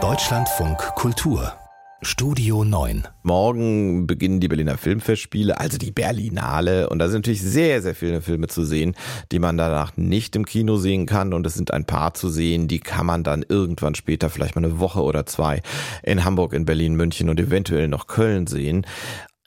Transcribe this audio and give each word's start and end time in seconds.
Deutschlandfunk 0.00 0.78
Kultur 0.94 1.52
Studio 2.00 2.62
9. 2.62 3.08
Morgen 3.24 4.06
beginnen 4.06 4.38
die 4.38 4.46
Berliner 4.46 4.78
Filmfestspiele, 4.78 5.58
also 5.58 5.78
die 5.78 5.90
Berlinale. 5.90 6.90
Und 6.90 7.00
da 7.00 7.08
sind 7.08 7.22
natürlich 7.22 7.42
sehr, 7.42 7.82
sehr 7.82 7.96
viele 7.96 8.22
Filme 8.22 8.46
zu 8.46 8.64
sehen, 8.64 8.94
die 9.32 9.40
man 9.40 9.56
danach 9.58 9.96
nicht 9.96 10.36
im 10.36 10.46
Kino 10.46 10.76
sehen 10.76 11.06
kann. 11.06 11.34
Und 11.34 11.44
es 11.44 11.54
sind 11.54 11.72
ein 11.72 11.86
paar 11.86 12.14
zu 12.14 12.28
sehen, 12.28 12.68
die 12.68 12.78
kann 12.78 13.04
man 13.04 13.24
dann 13.24 13.44
irgendwann 13.48 13.96
später, 13.96 14.30
vielleicht 14.30 14.54
mal 14.54 14.64
eine 14.64 14.78
Woche 14.78 15.02
oder 15.02 15.26
zwei, 15.26 15.60
in 16.04 16.24
Hamburg, 16.24 16.52
in 16.52 16.66
Berlin, 16.66 16.94
München 16.94 17.28
und 17.28 17.40
eventuell 17.40 17.88
noch 17.88 18.06
Köln 18.06 18.46
sehen. 18.46 18.86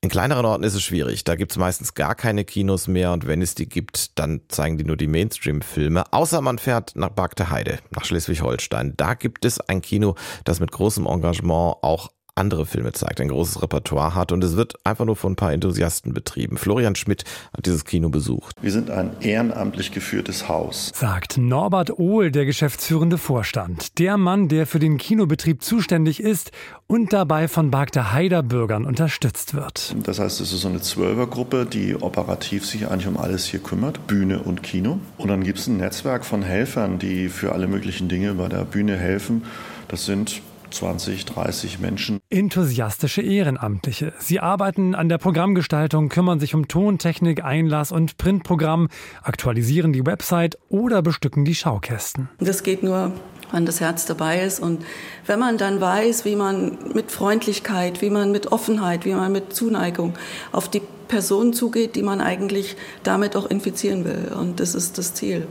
In 0.03 0.09
kleineren 0.09 0.47
Orten 0.47 0.63
ist 0.63 0.73
es 0.73 0.81
schwierig. 0.81 1.25
Da 1.25 1.35
gibt 1.35 1.51
es 1.51 1.59
meistens 1.59 1.93
gar 1.93 2.15
keine 2.15 2.43
Kinos 2.43 2.87
mehr 2.87 3.11
und 3.11 3.27
wenn 3.27 3.39
es 3.39 3.53
die 3.53 3.69
gibt, 3.69 4.17
dann 4.17 4.41
zeigen 4.47 4.79
die 4.79 4.83
nur 4.83 4.97
die 4.97 5.05
Mainstream-Filme. 5.05 6.11
Außer 6.11 6.41
man 6.41 6.57
fährt 6.57 6.95
nach 6.95 7.09
Bagde 7.09 7.51
Heide, 7.51 7.77
nach 7.91 8.03
Schleswig-Holstein. 8.05 8.95
Da 8.97 9.13
gibt 9.13 9.45
es 9.45 9.59
ein 9.59 9.83
Kino, 9.83 10.15
das 10.43 10.59
mit 10.59 10.71
großem 10.71 11.05
Engagement 11.05 11.83
auch 11.83 12.09
andere 12.35 12.65
Filme 12.65 12.91
zeigt, 12.93 13.19
ein 13.21 13.27
großes 13.27 13.61
Repertoire 13.61 14.15
hat 14.15 14.31
und 14.31 14.43
es 14.43 14.55
wird 14.55 14.75
einfach 14.83 15.05
nur 15.05 15.15
von 15.15 15.33
ein 15.33 15.35
paar 15.35 15.53
Enthusiasten 15.53 16.13
betrieben. 16.13 16.57
Florian 16.57 16.95
Schmidt 16.95 17.23
hat 17.55 17.65
dieses 17.65 17.85
Kino 17.85 18.09
besucht. 18.09 18.55
Wir 18.61 18.71
sind 18.71 18.89
ein 18.89 19.11
ehrenamtlich 19.21 19.91
geführtes 19.91 20.47
Haus, 20.47 20.91
sagt 20.95 21.37
Norbert 21.37 21.99
Ohl, 21.99 22.31
der 22.31 22.45
geschäftsführende 22.45 23.17
Vorstand. 23.17 23.99
Der 23.99 24.17
Mann, 24.17 24.47
der 24.47 24.65
für 24.65 24.79
den 24.79 24.97
Kinobetrieb 24.97 25.63
zuständig 25.63 26.21
ist 26.21 26.51
und 26.87 27.13
dabei 27.13 27.47
von 27.47 27.71
Bagder 27.71 28.13
Heider 28.13 28.43
Bürgern 28.43 28.85
unterstützt 28.85 29.53
wird. 29.53 29.95
Das 30.03 30.19
heißt, 30.19 30.41
es 30.41 30.53
ist 30.53 30.61
so 30.61 30.67
eine 30.67 30.81
Zwölfergruppe, 30.81 31.65
die 31.65 31.95
operativ 31.95 32.65
sich 32.65 32.87
eigentlich 32.87 33.07
um 33.07 33.17
alles 33.17 33.45
hier 33.45 33.59
kümmert, 33.59 34.07
Bühne 34.07 34.39
und 34.39 34.63
Kino. 34.63 34.99
Und 35.17 35.29
dann 35.29 35.43
gibt 35.43 35.59
es 35.59 35.67
ein 35.67 35.77
Netzwerk 35.77 36.25
von 36.25 36.43
Helfern, 36.43 36.99
die 36.99 37.29
für 37.29 37.51
alle 37.51 37.67
möglichen 37.67 38.09
Dinge 38.09 38.33
bei 38.35 38.47
der 38.47 38.65
Bühne 38.65 38.97
helfen. 38.97 39.43
Das 39.87 40.05
sind 40.05 40.41
20, 40.71 41.25
30 41.25 41.79
Menschen. 41.79 42.19
Enthusiastische 42.29 43.21
Ehrenamtliche. 43.21 44.13
Sie 44.19 44.39
arbeiten 44.39 44.95
an 44.95 45.09
der 45.09 45.17
Programmgestaltung, 45.17 46.09
kümmern 46.09 46.39
sich 46.39 46.55
um 46.55 46.67
Tontechnik, 46.67 47.43
Einlass 47.43 47.91
und 47.91 48.17
Printprogramm, 48.17 48.89
aktualisieren 49.21 49.93
die 49.93 50.05
Website 50.05 50.57
oder 50.69 51.01
bestücken 51.01 51.45
die 51.45 51.55
Schaukästen. 51.55 52.29
Das 52.39 52.63
geht 52.63 52.83
nur, 52.83 53.11
wenn 53.51 53.65
das 53.65 53.81
Herz 53.81 54.05
dabei 54.05 54.41
ist 54.41 54.59
und 54.59 54.83
wenn 55.25 55.39
man 55.39 55.57
dann 55.57 55.81
weiß, 55.81 56.25
wie 56.25 56.35
man 56.35 56.77
mit 56.93 57.11
Freundlichkeit, 57.11 58.01
wie 58.01 58.09
man 58.09 58.31
mit 58.31 58.51
Offenheit, 58.51 59.05
wie 59.05 59.13
man 59.13 59.31
mit 59.31 59.53
Zuneigung 59.53 60.13
auf 60.51 60.69
die 60.69 60.81
Person 61.07 61.51
zugeht, 61.51 61.95
die 61.95 62.03
man 62.03 62.21
eigentlich 62.21 62.77
damit 63.03 63.35
auch 63.35 63.45
infizieren 63.45 64.05
will. 64.05 64.31
Und 64.33 64.61
das 64.61 64.73
ist 64.75 64.97
das 64.97 65.13
Ziel. 65.13 65.47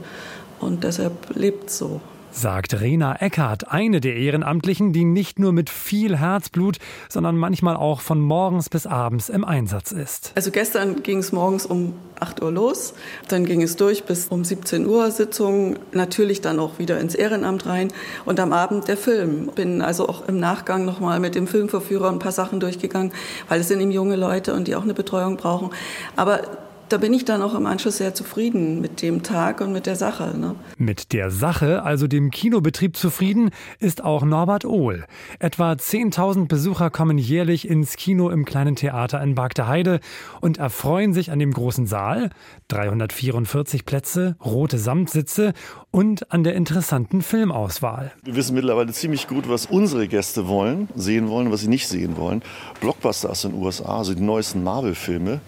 Und 0.58 0.84
deshalb 0.84 1.36
lebt 1.36 1.68
es 1.68 1.78
so 1.78 2.00
sagt 2.30 2.80
Rena 2.80 3.16
Eckhardt, 3.20 3.70
eine 3.70 4.00
der 4.00 4.16
Ehrenamtlichen, 4.16 4.92
die 4.92 5.04
nicht 5.04 5.38
nur 5.38 5.52
mit 5.52 5.70
viel 5.70 6.16
Herzblut, 6.16 6.78
sondern 7.08 7.36
manchmal 7.36 7.76
auch 7.76 8.00
von 8.00 8.20
morgens 8.20 8.68
bis 8.68 8.86
abends 8.86 9.28
im 9.28 9.44
Einsatz 9.44 9.92
ist. 9.92 10.32
Also 10.34 10.50
gestern 10.50 11.02
ging 11.02 11.18
es 11.18 11.32
morgens 11.32 11.66
um 11.66 11.94
8 12.18 12.42
Uhr 12.42 12.52
los, 12.52 12.94
dann 13.28 13.44
ging 13.44 13.62
es 13.62 13.76
durch 13.76 14.04
bis 14.04 14.26
um 14.28 14.44
17 14.44 14.86
Uhr 14.86 15.10
Sitzung, 15.10 15.76
natürlich 15.92 16.40
dann 16.40 16.58
auch 16.58 16.78
wieder 16.78 17.00
ins 17.00 17.14
Ehrenamt 17.14 17.66
rein 17.66 17.92
und 18.24 18.38
am 18.40 18.52
Abend 18.52 18.88
der 18.88 18.96
Film. 18.96 19.50
Bin 19.54 19.82
also 19.82 20.08
auch 20.08 20.28
im 20.28 20.38
Nachgang 20.38 20.84
nochmal 20.84 21.20
mit 21.20 21.34
dem 21.34 21.46
Filmverführer 21.46 22.10
ein 22.10 22.18
paar 22.18 22.32
Sachen 22.32 22.60
durchgegangen, 22.60 23.12
weil 23.48 23.60
es 23.60 23.68
sind 23.68 23.80
eben 23.80 23.90
junge 23.90 24.16
Leute 24.16 24.54
und 24.54 24.68
die 24.68 24.76
auch 24.76 24.82
eine 24.82 24.94
Betreuung 24.94 25.36
brauchen. 25.36 25.70
Aber 26.16 26.42
da 26.90 26.98
bin 26.98 27.14
ich 27.14 27.24
dann 27.24 27.40
auch 27.40 27.54
im 27.54 27.66
Anschluss 27.66 27.98
sehr 27.98 28.14
zufrieden 28.14 28.80
mit 28.80 29.00
dem 29.00 29.22
Tag 29.22 29.60
und 29.60 29.72
mit 29.72 29.86
der 29.86 29.94
Sache. 29.94 30.36
Ne? 30.36 30.56
Mit 30.76 31.12
der 31.12 31.30
Sache, 31.30 31.84
also 31.84 32.08
dem 32.08 32.30
Kinobetrieb 32.30 32.96
zufrieden, 32.96 33.50
ist 33.78 34.02
auch 34.02 34.24
Norbert 34.24 34.64
Ohl. 34.64 35.04
Etwa 35.38 35.72
10.000 35.72 36.48
Besucher 36.48 36.90
kommen 36.90 37.16
jährlich 37.16 37.68
ins 37.68 37.96
Kino 37.96 38.28
im 38.28 38.44
kleinen 38.44 38.74
Theater 38.74 39.22
in 39.22 39.36
Bagde 39.36 39.68
Heide 39.68 40.00
und 40.40 40.58
erfreuen 40.58 41.12
sich 41.12 41.30
an 41.30 41.38
dem 41.38 41.52
großen 41.52 41.86
Saal, 41.86 42.30
344 42.68 43.84
Plätze, 43.86 44.36
rote 44.44 44.78
Samtsitze 44.78 45.52
und 45.92 46.32
an 46.32 46.42
der 46.42 46.54
interessanten 46.54 47.22
Filmauswahl. 47.22 48.12
Wir 48.24 48.34
wissen 48.34 48.54
mittlerweile 48.54 48.92
ziemlich 48.92 49.28
gut, 49.28 49.48
was 49.48 49.66
unsere 49.66 50.08
Gäste 50.08 50.48
wollen, 50.48 50.88
sehen 50.96 51.28
wollen, 51.28 51.52
was 51.52 51.60
sie 51.60 51.68
nicht 51.68 51.86
sehen 51.86 52.16
wollen. 52.16 52.42
Blockbuster 52.80 53.30
aus 53.30 53.42
den 53.42 53.54
USA, 53.54 53.98
also 53.98 54.14
die 54.14 54.22
neuesten 54.22 54.64
Marvel-Filme 54.64 55.40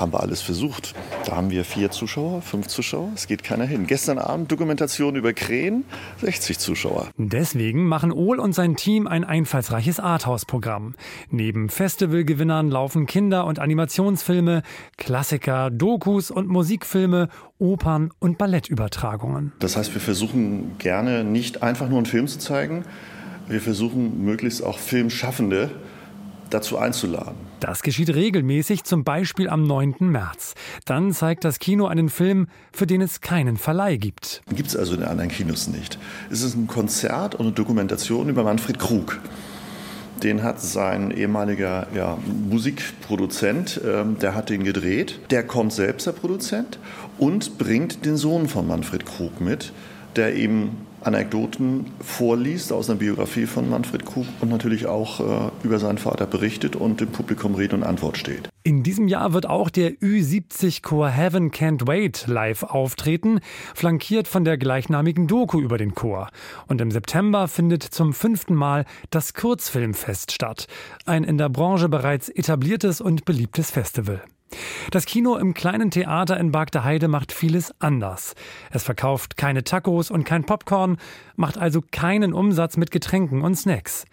haben 0.00 0.12
wir 0.12 0.20
alles 0.20 0.40
versucht. 0.40 0.79
Da 1.26 1.36
haben 1.36 1.50
wir 1.50 1.64
vier 1.64 1.90
Zuschauer, 1.90 2.42
fünf 2.42 2.66
Zuschauer, 2.66 3.10
es 3.14 3.26
geht 3.26 3.44
keiner 3.44 3.64
hin. 3.64 3.86
Gestern 3.86 4.18
Abend 4.18 4.50
Dokumentation 4.50 5.16
über 5.16 5.32
Krähen, 5.32 5.84
60 6.20 6.58
Zuschauer. 6.58 7.08
Deswegen 7.16 7.84
machen 7.86 8.12
Ohl 8.12 8.38
und 8.38 8.54
sein 8.54 8.76
Team 8.76 9.06
ein 9.06 9.24
einfallsreiches 9.24 10.00
Arthouse-Programm. 10.00 10.94
Neben 11.30 11.68
Festivalgewinnern 11.68 12.70
laufen 12.70 13.06
Kinder- 13.06 13.46
und 13.46 13.58
Animationsfilme, 13.58 14.62
Klassiker, 14.96 15.70
Dokus 15.70 16.30
und 16.30 16.48
Musikfilme, 16.48 17.28
Opern 17.58 18.10
und 18.18 18.38
Ballettübertragungen. 18.38 19.52
Das 19.58 19.76
heißt, 19.76 19.92
wir 19.94 20.00
versuchen 20.00 20.78
gerne 20.78 21.24
nicht 21.24 21.62
einfach 21.62 21.88
nur 21.88 21.98
einen 21.98 22.06
Film 22.06 22.26
zu 22.26 22.38
zeigen, 22.38 22.84
wir 23.48 23.60
versuchen 23.60 24.24
möglichst 24.24 24.62
auch 24.62 24.78
Filmschaffende 24.78 25.70
dazu 26.50 26.78
einzuladen. 26.78 27.49
Das 27.60 27.82
geschieht 27.82 28.14
regelmäßig, 28.14 28.84
zum 28.84 29.04
Beispiel 29.04 29.50
am 29.50 29.64
9. 29.64 29.96
März. 30.00 30.54
Dann 30.86 31.12
zeigt 31.12 31.44
das 31.44 31.58
Kino 31.58 31.86
einen 31.86 32.08
Film, 32.08 32.46
für 32.72 32.86
den 32.86 33.02
es 33.02 33.20
keinen 33.20 33.58
Verleih 33.58 33.98
gibt. 33.98 34.42
Gibt 34.54 34.70
es 34.70 34.76
also 34.76 34.94
in 34.94 35.02
anderen 35.02 35.30
Kinos 35.30 35.68
nicht. 35.68 35.98
Es 36.30 36.42
ist 36.42 36.56
ein 36.56 36.66
Konzert 36.66 37.34
und 37.34 37.46
eine 37.46 37.54
Dokumentation 37.54 38.30
über 38.30 38.44
Manfred 38.44 38.78
Krug. 38.78 39.20
Den 40.22 40.42
hat 40.42 40.60
sein 40.60 41.10
ehemaliger 41.10 41.86
ja, 41.94 42.18
Musikproduzent, 42.48 43.80
ähm, 43.86 44.18
der 44.18 44.34
hat 44.34 44.48
den 44.48 44.64
gedreht. 44.64 45.20
Der 45.30 45.46
kommt 45.46 45.72
selbst, 45.74 46.06
der 46.06 46.12
Produzent, 46.12 46.78
und 47.18 47.58
bringt 47.58 48.06
den 48.06 48.16
Sohn 48.16 48.48
von 48.48 48.66
Manfred 48.66 49.04
Krug 49.04 49.40
mit, 49.40 49.72
der 50.16 50.34
ihm 50.36 50.70
Anekdoten 51.02 51.86
vorliest 52.00 52.72
aus 52.72 52.90
einer 52.90 52.98
Biografie 52.98 53.46
von 53.46 53.70
Manfred 53.70 54.04
Krug 54.04 54.26
und 54.40 54.50
natürlich 54.50 54.86
auch 54.86 55.20
äh, 55.20 55.50
über 55.62 55.78
seinen 55.78 55.98
Vater 55.98 56.26
berichtet 56.26 56.76
und 56.76 57.00
dem 57.00 57.08
Publikum 57.08 57.54
Rede 57.54 57.74
und 57.74 57.82
Antwort 57.82 58.18
steht. 58.18 58.50
In 58.62 58.82
diesem 58.82 59.08
Jahr 59.08 59.32
wird 59.32 59.46
auch 59.46 59.70
der 59.70 59.92
Ü70 59.92 60.82
Chor 60.82 61.08
Heaven 61.08 61.50
Can't 61.50 61.86
Wait 61.86 62.26
live 62.26 62.62
auftreten, 62.64 63.40
flankiert 63.74 64.28
von 64.28 64.44
der 64.44 64.58
gleichnamigen 64.58 65.26
Doku 65.26 65.60
über 65.60 65.78
den 65.78 65.94
Chor. 65.94 66.28
Und 66.66 66.82
im 66.82 66.90
September 66.90 67.48
findet 67.48 67.82
zum 67.82 68.12
fünften 68.12 68.54
Mal 68.54 68.84
das 69.08 69.32
Kurzfilmfest 69.32 70.32
statt, 70.32 70.66
ein 71.06 71.24
in 71.24 71.38
der 71.38 71.48
Branche 71.48 71.88
bereits 71.88 72.28
etabliertes 72.28 73.00
und 73.00 73.24
beliebtes 73.24 73.70
Festival. 73.70 74.22
Das 74.90 75.06
Kino 75.06 75.36
im 75.36 75.54
kleinen 75.54 75.90
Theater 75.90 76.38
in 76.38 76.52
Bagde 76.52 76.84
Heide 76.84 77.08
macht 77.08 77.32
vieles 77.32 77.72
anders. 77.78 78.34
Es 78.70 78.82
verkauft 78.82 79.36
keine 79.36 79.64
Tacos 79.64 80.10
und 80.10 80.24
kein 80.24 80.44
Popcorn, 80.44 80.98
macht 81.36 81.58
also 81.58 81.80
keinen 81.90 82.32
Umsatz 82.32 82.76
mit 82.76 82.90
Getränken 82.90 83.42
und 83.42 83.54
Snacks. 83.54 84.04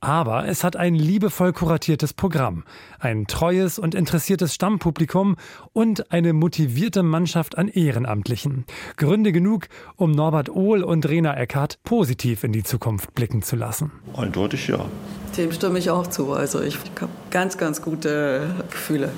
Aber 0.00 0.46
es 0.46 0.62
hat 0.62 0.76
ein 0.76 0.94
liebevoll 0.94 1.52
kuratiertes 1.52 2.12
Programm, 2.12 2.64
ein 2.98 3.26
treues 3.26 3.78
und 3.78 3.94
interessiertes 3.94 4.54
Stammpublikum 4.54 5.36
und 5.72 6.12
eine 6.12 6.32
motivierte 6.32 7.02
Mannschaft 7.02 7.58
an 7.58 7.68
Ehrenamtlichen. 7.68 8.66
Gründe 8.96 9.32
genug, 9.32 9.68
um 9.96 10.12
Norbert 10.12 10.48
Ohl 10.50 10.82
und 10.82 11.08
Rena 11.08 11.36
Eckhardt 11.36 11.78
positiv 11.82 12.44
in 12.44 12.52
die 12.52 12.62
Zukunft 12.62 13.14
blicken 13.14 13.42
zu 13.42 13.56
lassen. 13.56 13.90
Eindeutig 14.14 14.68
ja. 14.68 14.86
Dem 15.36 15.52
stimme 15.52 15.78
ich 15.78 15.90
auch 15.90 16.06
zu. 16.06 16.32
Also 16.32 16.62
ich 16.62 16.76
habe 17.00 17.10
ganz, 17.30 17.58
ganz 17.58 17.82
gute 17.82 18.48
Gefühle. 18.70 19.10